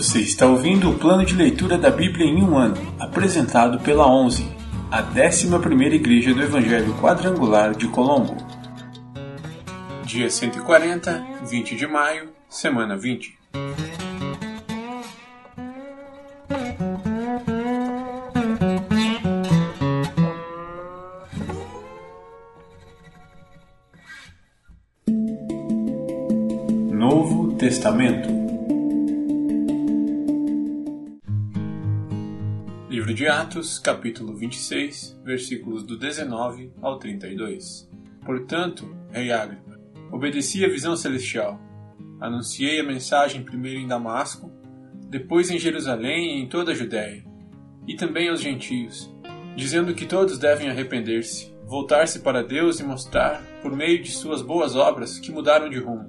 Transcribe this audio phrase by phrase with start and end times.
[0.00, 4.50] Você está ouvindo o plano de leitura da Bíblia em um ano, apresentado pela 11,
[4.90, 8.34] a 11ª Igreja do Evangelho Quadrangular de Colombo.
[10.02, 13.38] Dia 140, 20 de maio, semana 20.
[26.90, 28.39] Novo Testamento
[33.20, 37.86] de Atos, capítulo 26, versículos do 19 ao 32.
[38.24, 39.78] Portanto, rei Agripa,
[40.10, 41.60] obedeci a visão celestial.
[42.18, 44.50] Anunciei a mensagem primeiro em Damasco,
[45.06, 47.22] depois em Jerusalém e em toda a Judéia,
[47.86, 49.14] e também aos gentios,
[49.54, 54.74] dizendo que todos devem arrepender-se, voltar-se para Deus e mostrar, por meio de suas boas
[54.74, 56.08] obras, que mudaram de rumo.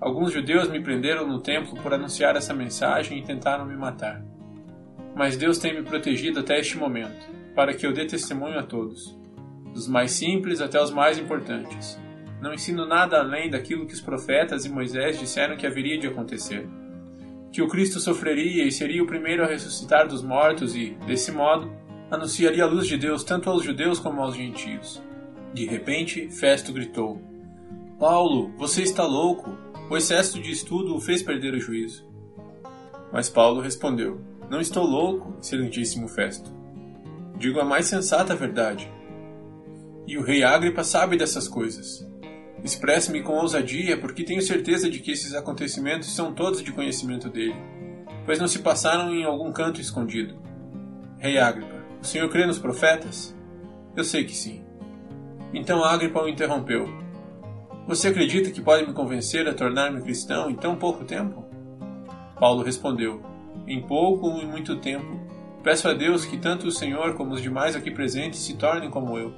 [0.00, 4.24] Alguns judeus me prenderam no templo por anunciar essa mensagem e tentaram me matar
[5.18, 9.18] mas Deus tem me protegido até este momento, para que eu dê testemunho a todos,
[9.74, 11.98] dos mais simples até os mais importantes.
[12.40, 16.68] Não ensino nada além daquilo que os profetas e Moisés disseram que haveria de acontecer.
[17.50, 21.68] Que o Cristo sofreria e seria o primeiro a ressuscitar dos mortos e, desse modo,
[22.08, 25.02] anunciaria a luz de Deus tanto aos judeus como aos gentios.
[25.52, 27.20] De repente, Festo gritou:
[27.98, 29.50] Paulo, você está louco!
[29.90, 32.08] O excesso de estudo o fez perder o juízo.
[33.12, 36.50] Mas Paulo respondeu: não estou louco, excelentíssimo Festo.
[37.36, 38.90] Digo a mais sensata verdade.
[40.06, 42.06] E o rei Agripa sabe dessas coisas.
[42.64, 47.54] Expresso-me com ousadia porque tenho certeza de que esses acontecimentos são todos de conhecimento dele,
[48.24, 50.34] pois não se passaram em algum canto escondido.
[51.18, 53.36] Rei Agripa, o senhor crê nos profetas?
[53.94, 54.64] Eu sei que sim.
[55.52, 56.88] Então Agripa o interrompeu.
[57.86, 61.44] Você acredita que pode me convencer a tornar-me cristão em tão pouco tempo?
[62.38, 63.22] Paulo respondeu:
[63.66, 65.20] em pouco ou em muito tempo.
[65.62, 69.18] Peço a Deus que tanto o Senhor como os demais aqui presentes se tornem como
[69.18, 69.34] eu,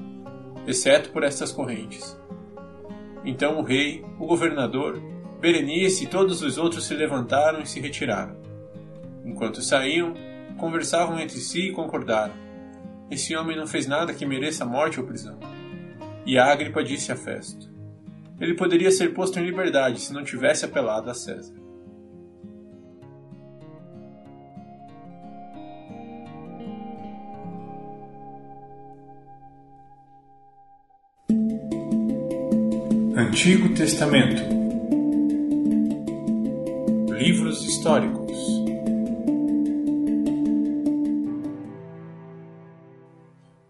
[0.66, 2.18] exceto por estas correntes.
[3.24, 5.00] Então o rei, o governador,
[5.40, 8.36] Berenice e todos os outros se levantaram e se retiraram.
[9.24, 10.14] Enquanto saíam,
[10.58, 12.34] conversavam entre si e concordaram.
[13.10, 15.38] Esse homem não fez nada que mereça morte ou prisão.
[16.26, 17.68] E Agripa disse a Festo:
[18.38, 21.59] Ele poderia ser posto em liberdade se não tivesse apelado a César.
[33.20, 34.42] Antigo Testamento.
[37.12, 38.32] Livros históricos.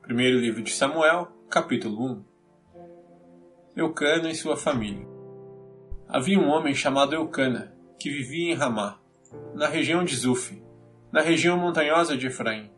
[0.02, 2.24] Primeiro livro de Samuel, capítulo 1
[3.74, 5.04] Eucana e sua família.
[6.06, 9.00] Havia um homem chamado Eucana, que vivia em Ramá,
[9.52, 10.62] na região de Zuf,
[11.10, 12.70] na região montanhosa de Efraim.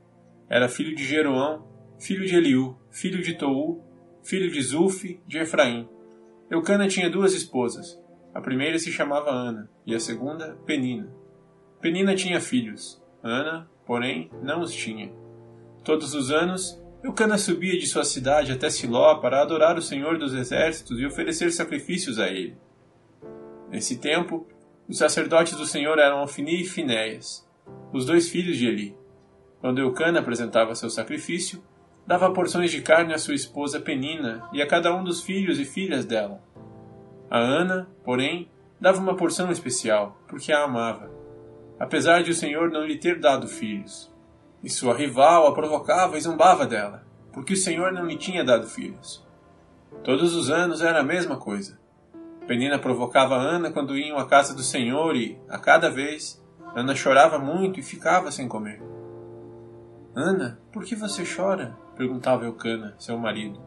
[0.48, 1.68] Era filho de Jeroão,
[2.00, 3.84] filho de Eliú, filho de Tou,
[4.24, 5.86] filho de Zuf, de Efraim
[6.52, 7.98] Eucana tinha duas esposas.
[8.34, 11.10] A primeira se chamava Ana e a segunda Penina.
[11.80, 13.02] Penina tinha filhos.
[13.22, 15.10] Ana, porém, não os tinha.
[15.82, 20.34] Todos os anos, Eucana subia de sua cidade até Siló para adorar o Senhor dos
[20.34, 22.54] Exércitos e oferecer sacrifícios a ele.
[23.70, 24.46] Nesse tempo,
[24.86, 27.48] os sacerdotes do Senhor eram Ofni e Finéias,
[27.94, 28.94] os dois filhos de Eli.
[29.58, 31.64] Quando Eucana apresentava seu sacrifício,
[32.06, 35.64] dava porções de carne à sua esposa Penina e a cada um dos filhos e
[35.64, 36.42] filhas dela.
[37.30, 41.10] A Ana, porém, dava uma porção especial, porque a amava,
[41.78, 44.12] apesar de o Senhor não lhe ter dado filhos.
[44.62, 48.66] E sua rival a provocava e zombava dela, porque o Senhor não lhe tinha dado
[48.66, 49.24] filhos.
[50.04, 51.78] Todos os anos era a mesma coisa.
[52.46, 56.42] Penina provocava Ana quando iam à casa do Senhor e, a cada vez,
[56.74, 58.82] Ana chorava muito e ficava sem comer.
[60.14, 61.76] Ana, por que você chora?
[61.96, 63.60] Perguntava Eucana, seu marido.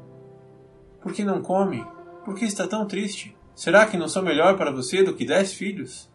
[1.01, 1.85] Por que não come?
[2.23, 3.35] Por que está tão triste?
[3.53, 6.11] Será que não sou melhor para você do que dez filhos?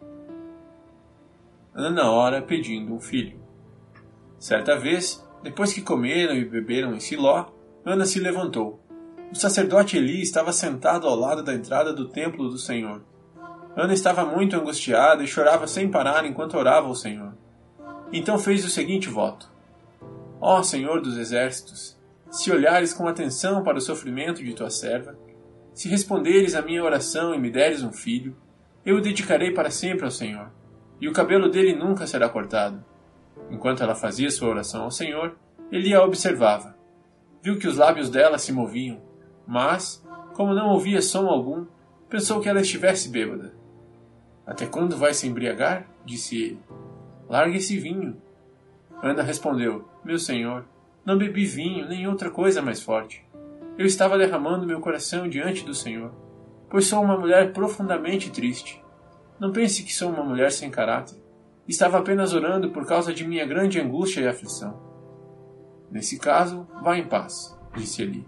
[1.73, 3.39] Ana ora pedindo um filho.
[4.37, 7.45] Certa vez, depois que comeram e beberam em Siló,
[7.85, 8.79] Ana se levantou.
[9.31, 13.01] O sacerdote Eli estava sentado ao lado da entrada do templo do Senhor.
[13.75, 17.33] Ana estava muito angustiada e chorava sem parar enquanto orava ao Senhor.
[18.11, 19.49] Então fez o seguinte voto:
[20.39, 21.97] Ó oh, Senhor dos exércitos,
[22.31, 25.17] se olhares com atenção para o sofrimento de tua serva,
[25.73, 28.35] se responderes à minha oração e me deres um filho,
[28.85, 30.49] eu o dedicarei para sempre ao Senhor,
[30.99, 32.83] e o cabelo dele nunca será cortado.
[33.49, 35.35] Enquanto ela fazia sua oração ao Senhor,
[35.71, 36.75] ele a observava.
[37.43, 39.01] Viu que os lábios dela se moviam,
[39.45, 40.01] mas,
[40.33, 41.65] como não ouvia som algum,
[42.09, 43.53] pensou que ela estivesse bêbada.
[44.45, 45.87] Até quando vai se embriagar?
[46.05, 46.59] disse ele.
[47.29, 48.21] Largue esse vinho.
[49.01, 50.65] Ana respondeu: Meu senhor,
[51.03, 53.25] não bebi vinho nem outra coisa mais forte.
[53.77, 56.11] Eu estava derramando meu coração diante do Senhor,
[56.69, 58.83] pois sou uma mulher profundamente triste.
[59.39, 61.17] Não pense que sou uma mulher sem caráter.
[61.67, 64.79] Estava apenas orando por causa de minha grande angústia e aflição.
[65.89, 68.27] Nesse caso, vá em paz, disse Eli.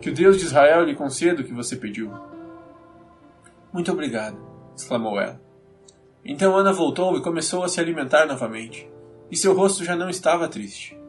[0.00, 2.10] Que o Deus de Israel lhe conceda o que você pediu.
[3.72, 4.36] Muito obrigado,
[4.76, 5.40] exclamou ela.
[6.24, 8.90] Então Ana voltou e começou a se alimentar novamente,
[9.30, 11.03] e seu rosto já não estava triste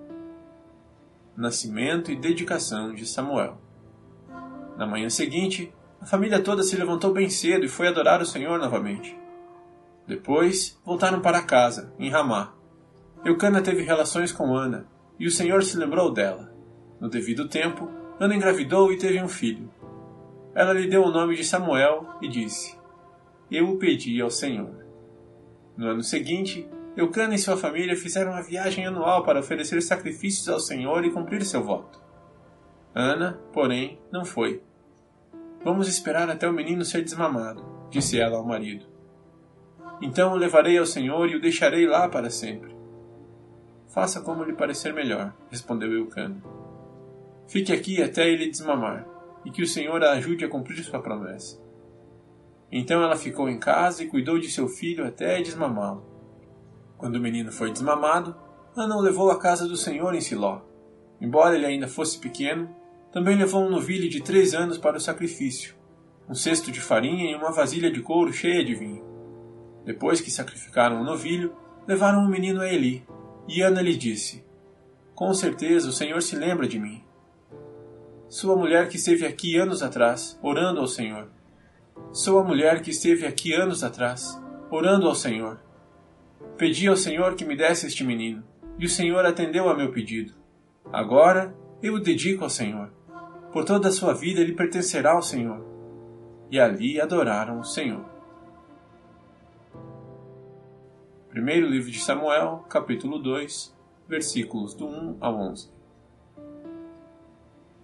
[1.36, 3.58] nascimento e dedicação de Samuel.
[4.78, 8.60] Na manhã seguinte, a família toda se levantou bem cedo e foi adorar o Senhor
[8.60, 9.18] novamente.
[10.08, 12.54] Depois, voltaram para casa, em Ramá.
[13.24, 14.86] Eucana teve relações com Ana,
[15.20, 16.54] e o Senhor se lembrou dela.
[17.00, 17.90] No devido tempo,
[18.20, 19.70] Ana engravidou e teve um filho.
[20.54, 22.78] Ela lhe deu o nome de Samuel e disse:
[23.50, 24.86] Eu o pedi ao Senhor.
[25.76, 30.59] No ano seguinte, Eucana e sua família fizeram uma viagem anual para oferecer sacrifícios ao
[30.59, 32.01] Senhor e cumprir seu voto.
[32.94, 34.63] Ana, porém, não foi.
[35.62, 38.86] Vamos esperar até o menino ser desmamado, disse ela ao marido.
[40.01, 42.74] Então o levarei ao Senhor e o deixarei lá para sempre.
[43.89, 46.41] Faça como lhe parecer melhor, respondeu Eucana.
[47.48, 49.06] Fique aqui até ele desmamar,
[49.44, 51.62] e que o Senhor a ajude a cumprir sua promessa.
[52.71, 56.14] Então ela ficou em casa e cuidou de seu filho até desmamá-lo.
[56.97, 58.36] Quando o menino foi desmamado,
[58.75, 60.62] Ana o levou à casa do Senhor em Siló.
[61.21, 62.69] Embora ele ainda fosse pequeno,
[63.12, 65.75] também levou um novilho de três anos para o sacrifício,
[66.30, 69.03] um cesto de farinha e uma vasilha de couro cheia de vinho.
[69.86, 71.56] Depois que sacrificaram o novilho,
[71.88, 73.06] levaram o menino a Eli,
[73.48, 74.44] e Ana lhe disse:
[75.13, 77.03] Com certeza o Senhor se lembra de mim.
[78.27, 81.30] Sou a mulher que esteve aqui anos atrás, orando ao Senhor.
[82.12, 85.59] Sou a mulher que esteve aqui anos atrás, orando ao Senhor.
[86.58, 88.44] Pedi ao Senhor que me desse este menino,
[88.80, 90.34] e o Senhor atendeu a meu pedido.
[90.92, 92.92] Agora eu o dedico ao Senhor.
[93.52, 95.64] Por toda a sua vida ele pertencerá ao Senhor.
[96.50, 98.06] E ali adoraram o Senhor.
[101.30, 103.76] Primeiro livro de Samuel, capítulo 2,
[104.08, 105.70] versículos do 1 ao 11.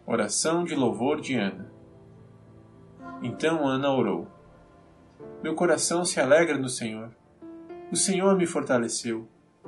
[0.06, 1.70] Oração de louvor de Ana.
[3.22, 4.28] Então Ana orou:
[5.44, 7.12] Meu coração se alegra no Senhor
[7.92, 9.28] o Senhor me fortaleceu.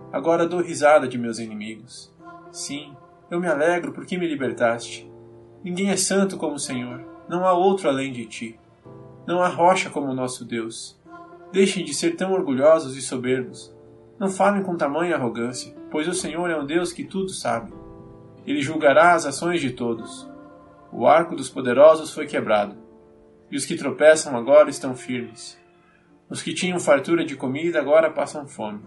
[0.09, 2.09] Agora dou risada de meus inimigos.
[2.53, 2.95] Sim,
[3.29, 5.11] eu me alegro porque me libertaste.
[5.61, 7.03] Ninguém é santo como o Senhor.
[7.27, 8.59] Não há outro além de ti.
[9.27, 10.97] Não há rocha como o nosso Deus.
[11.51, 13.75] Deixem de ser tão orgulhosos e soberbos.
[14.17, 17.73] Não falem com tamanha arrogância, pois o Senhor é um Deus que tudo sabe.
[18.45, 20.29] Ele julgará as ações de todos.
[20.93, 22.75] O arco dos poderosos foi quebrado,
[23.51, 25.61] e os que tropeçam agora estão firmes.
[26.33, 28.81] Os que tinham fartura de comida agora passam fome,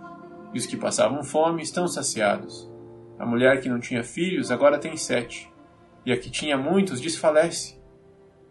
[0.52, 2.68] e os que passavam fome estão saciados.
[3.20, 5.48] A mulher que não tinha filhos agora tem sete,
[6.04, 7.80] e a que tinha muitos desfalece.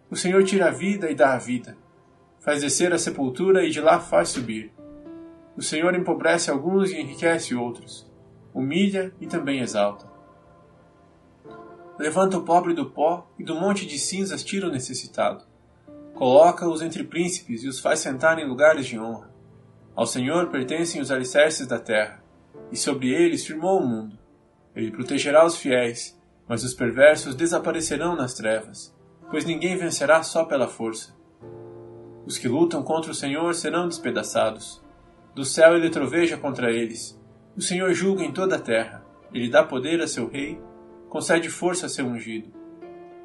[0.10, 1.78] O Senhor tira a vida e dá a vida,
[2.40, 4.72] faz descer a sepultura e de lá faz subir.
[5.58, 8.10] O Senhor empobrece alguns e enriquece outros,
[8.54, 10.10] humilha e também exalta.
[12.00, 15.44] Levanta o pobre do pó e do monte de cinzas tira o necessitado
[16.16, 19.30] Coloca-os entre príncipes e os faz sentar em lugares de honra.
[19.94, 22.24] Ao Senhor pertencem os alicerces da terra,
[22.72, 24.18] e sobre eles firmou o mundo.
[24.74, 28.96] Ele protegerá os fiéis, mas os perversos desaparecerão nas trevas,
[29.30, 31.14] pois ninguém vencerá só pela força.
[32.26, 34.82] Os que lutam contra o Senhor serão despedaçados.
[35.36, 37.22] Do céu ele troveja contra eles.
[37.58, 39.06] O Senhor julga em toda a terra.
[39.34, 40.58] Ele dá poder a seu rei,
[41.10, 42.54] concede força a seu ungido.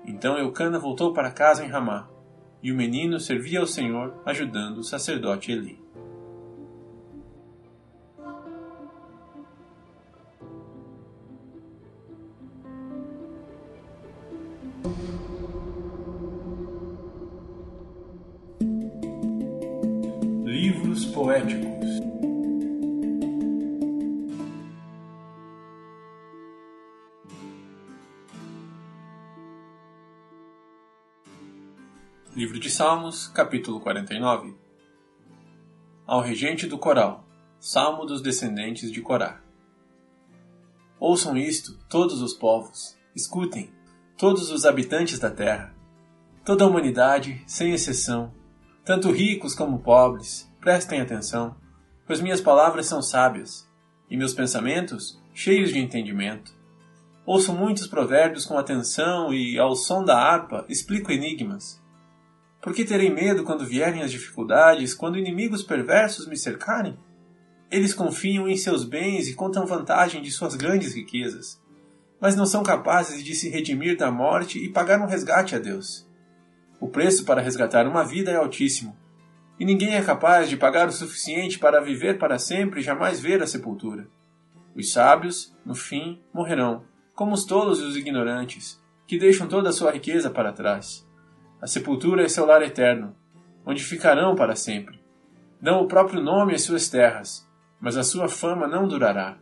[0.05, 2.09] Então Eucana voltou para casa em Ramá
[2.63, 5.79] e o menino servia ao Senhor ajudando o sacerdote Eli.
[32.35, 34.55] Livro de Salmos, capítulo 49
[36.07, 37.27] Ao regente do coral,
[37.59, 39.41] Salmo dos descendentes de Corá.
[41.01, 43.73] Ouçam isto, todos os povos, escutem,
[44.17, 45.75] todos os habitantes da terra,
[46.45, 48.33] toda a humanidade, sem exceção,
[48.85, 51.57] tanto ricos como pobres, prestem atenção,
[52.07, 53.69] pois minhas palavras são sábias,
[54.09, 56.55] e meus pensamentos cheios de entendimento.
[57.27, 61.80] Ouço muitos provérbios com atenção e, ao som da harpa, explico enigmas.
[62.61, 66.99] Por que terei medo quando vierem as dificuldades, quando inimigos perversos me cercarem?
[67.71, 71.63] eles confiam em seus bens e contam vantagem de suas grandes riquezas,
[72.21, 76.09] mas não são capazes de se redimir da morte e pagar um resgate a Deus.
[76.81, 78.97] O preço para resgatar uma vida é altíssimo,
[79.59, 83.41] e ninguém é capaz de pagar o suficiente para viver para sempre e jamais ver
[83.43, 84.09] a sepultura.
[84.75, 89.73] Os sábios, no fim, morrerão, como os tolos e os ignorantes, que deixam toda a
[89.73, 91.07] sua riqueza para trás.
[91.63, 93.15] A sepultura é seu lar eterno,
[93.67, 94.99] onde ficarão para sempre.
[95.61, 97.47] Dão o próprio nome às suas terras,
[97.79, 99.37] mas a sua fama não durará.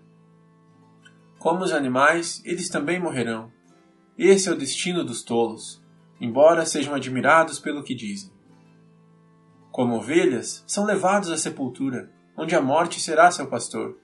[1.38, 3.52] Como os animais, eles também morrerão.
[4.18, 5.80] Esse é o destino dos tolos,
[6.20, 8.32] embora sejam admirados pelo que dizem.
[9.70, 13.96] Como ovelhas, são levados à sepultura, onde a morte será seu pastor.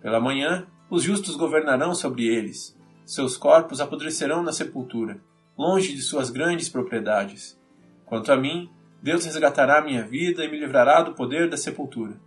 [0.00, 2.74] Pela manhã, os justos governarão sobre eles.
[3.04, 5.20] Seus corpos apodrecerão na sepultura,
[5.58, 7.60] longe de suas grandes propriedades.
[8.06, 8.70] Quanto a mim,
[9.02, 12.18] Deus resgatará minha vida e me livrará do poder da sepultura.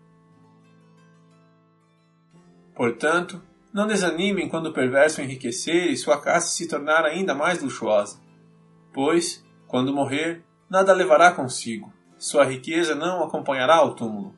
[2.76, 3.42] Portanto,
[3.74, 8.20] não desanimem quando o perverso enriquecer e sua casa se tornar ainda mais luxuosa.
[8.94, 14.36] Pois, quando morrer, nada levará consigo, sua riqueza não acompanhará ao túmulo.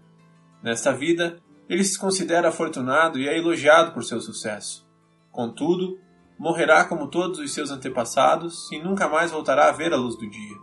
[0.62, 4.88] Nesta vida, ele se considera afortunado e é elogiado por seu sucesso.
[5.31, 6.00] Contudo,
[6.37, 10.29] morrerá como todos os seus antepassados e nunca mais voltará a ver a luz do
[10.29, 10.57] dia.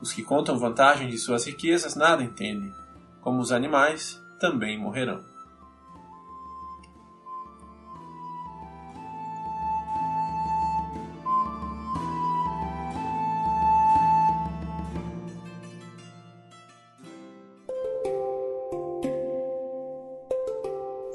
[0.00, 2.72] Os que contam vantagem de suas riquezas nada entendem.
[3.20, 5.22] Como os animais, também morrerão.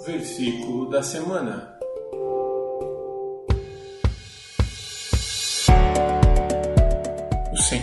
[0.05, 1.78] Versículo da semana.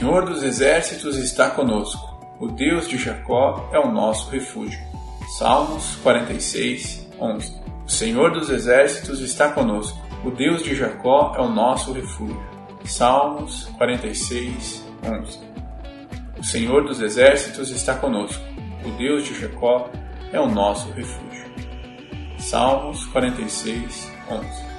[0.07, 2.17] Senhor dos exércitos está conosco.
[2.39, 4.79] O Deus de Jacó é o nosso refúgio.
[5.37, 7.61] Salmos 46, 11.
[7.85, 9.99] O Senhor dos exércitos está conosco.
[10.25, 12.41] O Deus de Jacó é o nosso refúgio.
[12.85, 15.41] Salmos 46, 11.
[16.39, 18.41] O Senhor dos exércitos está conosco.
[18.85, 19.91] O Deus de Jacó
[20.33, 21.47] é o nosso refúgio.
[22.39, 24.76] Salmos 46, 11.